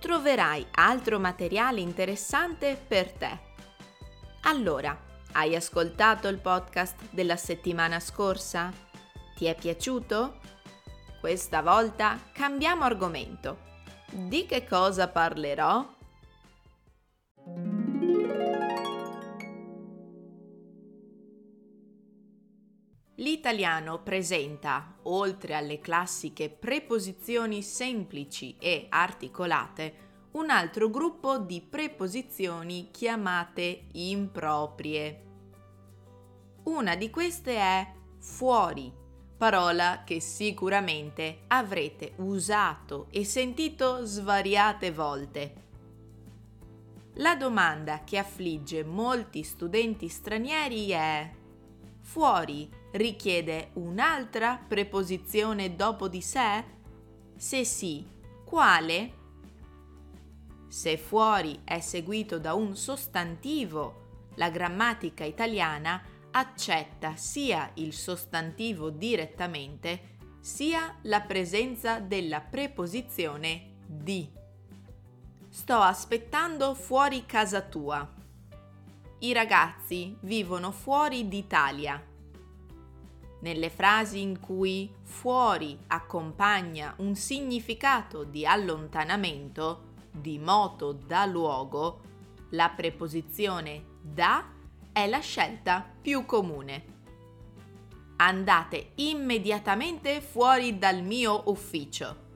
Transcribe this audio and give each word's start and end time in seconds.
troverai 0.00 0.66
altro 0.72 1.20
materiale 1.20 1.80
interessante 1.80 2.76
per 2.88 3.12
te. 3.12 3.38
Allora, 4.42 4.98
hai 5.32 5.54
ascoltato 5.54 6.26
il 6.26 6.38
podcast 6.38 6.96
della 7.10 7.36
settimana 7.36 8.00
scorsa? 8.00 8.72
Ti 9.36 9.44
è 9.44 9.54
piaciuto? 9.54 10.38
Questa 11.20 11.60
volta 11.60 12.18
cambiamo 12.32 12.84
argomento. 12.84 13.68
Di 14.10 14.46
che 14.46 14.66
cosa 14.66 15.06
parlerò? 15.06 15.98
L'italiano 23.16 24.02
presenta, 24.02 24.96
oltre 25.02 25.54
alle 25.54 25.78
classiche 25.78 26.48
preposizioni 26.48 27.62
semplici 27.62 28.56
e 28.58 28.86
articolate, 28.88 30.08
un 30.32 30.48
altro 30.48 30.88
gruppo 30.88 31.38
di 31.38 31.60
preposizioni 31.60 32.88
chiamate 32.90 33.86
improprie. 33.92 35.24
Una 36.64 36.94
di 36.94 37.10
queste 37.10 37.56
è 37.56 37.92
fuori, 38.18 38.92
parola 39.36 40.02
che 40.04 40.20
sicuramente 40.20 41.40
avrete 41.48 42.12
usato 42.16 43.08
e 43.10 43.24
sentito 43.24 44.04
svariate 44.04 44.92
volte. 44.92 45.54
La 47.14 47.34
domanda 47.34 48.04
che 48.04 48.18
affligge 48.18 48.84
molti 48.84 49.42
studenti 49.42 50.08
stranieri 50.08 50.90
è 50.90 51.30
fuori 52.10 52.68
richiede 52.90 53.70
un'altra 53.74 54.60
preposizione 54.66 55.76
dopo 55.76 56.08
di 56.08 56.20
sé? 56.20 56.64
Se 57.36 57.64
sì, 57.64 58.04
quale? 58.44 59.12
Se 60.66 60.96
fuori 60.98 61.60
è 61.62 61.78
seguito 61.78 62.40
da 62.40 62.54
un 62.54 62.74
sostantivo, 62.74 64.28
la 64.34 64.50
grammatica 64.50 65.22
italiana 65.22 66.02
accetta 66.32 67.14
sia 67.14 67.70
il 67.74 67.92
sostantivo 67.92 68.90
direttamente, 68.90 70.16
sia 70.40 70.96
la 71.02 71.20
presenza 71.20 72.00
della 72.00 72.40
preposizione 72.40 73.76
di. 73.86 74.28
Sto 75.48 75.76
aspettando 75.76 76.74
fuori 76.74 77.24
casa 77.24 77.60
tua. 77.60 78.18
I 79.22 79.34
ragazzi 79.34 80.16
vivono 80.20 80.70
fuori 80.70 81.28
d'Italia 81.28 82.02
nelle 83.40 83.70
frasi 83.70 84.20
in 84.20 84.40
cui 84.40 84.90
fuori 85.02 85.78
accompagna 85.88 86.94
un 86.98 87.14
significato 87.14 88.24
di 88.24 88.46
allontanamento, 88.46 89.88
di 90.10 90.38
moto 90.38 90.92
da 90.92 91.26
luogo, 91.26 92.00
la 92.50 92.70
preposizione 92.70 93.98
da 94.00 94.46
è 94.92 95.06
la 95.06 95.20
scelta 95.20 95.86
più 96.00 96.24
comune. 96.24 96.84
Andate 98.16 98.92
immediatamente 98.96 100.20
fuori 100.20 100.78
dal 100.78 101.02
mio 101.02 101.42
ufficio. 101.46 102.28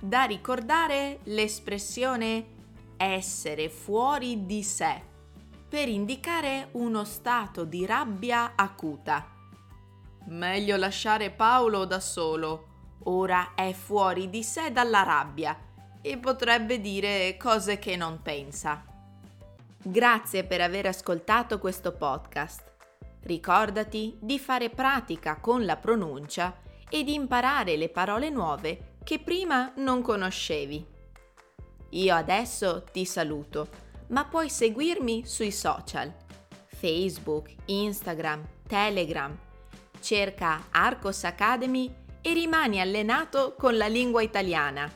Da 0.00 0.24
ricordare 0.24 1.20
l'espressione 1.24 2.56
essere 2.98 3.70
fuori 3.70 4.44
di 4.44 4.62
sé 4.62 5.00
per 5.68 5.88
indicare 5.88 6.68
uno 6.72 7.04
stato 7.04 7.64
di 7.64 7.86
rabbia 7.86 8.52
acuta. 8.54 9.26
Meglio 10.26 10.76
lasciare 10.76 11.30
Paolo 11.30 11.84
da 11.84 12.00
solo. 12.00 12.66
Ora 13.04 13.54
è 13.54 13.72
fuori 13.72 14.28
di 14.28 14.42
sé 14.42 14.72
dalla 14.72 15.02
rabbia 15.02 15.56
e 16.02 16.18
potrebbe 16.18 16.80
dire 16.80 17.36
cose 17.38 17.78
che 17.78 17.96
non 17.96 18.20
pensa. 18.22 18.84
Grazie 19.80 20.44
per 20.44 20.60
aver 20.60 20.86
ascoltato 20.86 21.58
questo 21.58 21.92
podcast. 21.92 22.72
Ricordati 23.22 24.16
di 24.20 24.38
fare 24.38 24.70
pratica 24.70 25.36
con 25.36 25.64
la 25.64 25.76
pronuncia 25.76 26.60
e 26.90 27.04
di 27.04 27.14
imparare 27.14 27.76
le 27.76 27.88
parole 27.88 28.30
nuove 28.30 28.96
che 29.04 29.18
prima 29.18 29.72
non 29.76 30.02
conoscevi. 30.02 30.96
Io 31.90 32.14
adesso 32.14 32.84
ti 32.92 33.04
saluto 33.04 33.86
ma 34.08 34.24
puoi 34.24 34.48
seguirmi 34.48 35.24
sui 35.26 35.50
social, 35.50 36.12
Facebook, 36.66 37.54
Instagram, 37.66 38.42
Telegram. 38.66 39.36
Cerca 40.00 40.66
Arcos 40.70 41.24
Academy 41.24 41.92
e 42.22 42.32
rimani 42.32 42.80
allenato 42.80 43.54
con 43.58 43.76
la 43.76 43.88
lingua 43.88 44.22
italiana. 44.22 44.90